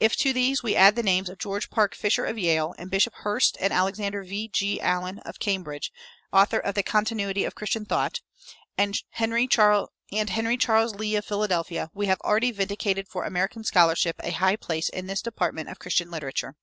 If 0.00 0.16
to 0.16 0.32
these 0.32 0.64
we 0.64 0.74
add 0.74 0.96
the 0.96 1.04
names 1.04 1.28
of 1.28 1.38
George 1.38 1.70
Park 1.70 1.94
Fisher, 1.94 2.24
of 2.24 2.36
Yale, 2.36 2.74
and 2.78 2.90
Bishop 2.90 3.14
Hurst, 3.18 3.56
and 3.60 3.72
Alexander 3.72 4.24
V. 4.24 4.48
G. 4.48 4.80
Allen, 4.80 5.20
of 5.20 5.38
Cambridge, 5.38 5.92
author 6.32 6.58
of 6.58 6.74
"The 6.74 6.82
Continuity 6.82 7.44
of 7.44 7.54
Christian 7.54 7.84
Thought," 7.84 8.22
and 8.76 9.00
Henry 9.10 9.46
Charles 9.46 9.90
Lea, 10.16 11.14
of 11.14 11.24
Philadelphia, 11.24 11.92
we 11.94 12.06
have 12.06 12.20
already 12.22 12.50
vindicated 12.50 13.06
for 13.06 13.22
American 13.24 13.62
scholarship 13.62 14.16
a 14.24 14.32
high 14.32 14.56
place 14.56 14.88
in 14.88 15.06
this 15.06 15.22
department 15.22 15.68
of 15.68 15.78
Christian 15.78 16.10
literature. 16.10 16.56